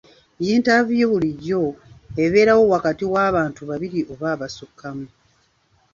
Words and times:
Yiintaaviyu 0.45 1.05
bulijjo 1.11 1.61
ebeerawo 2.23 2.63
wakati 2.73 3.03
w'abantu 3.13 3.61
babiri 3.69 3.99
oba 4.11 4.27
abasukkamu. 4.35 5.07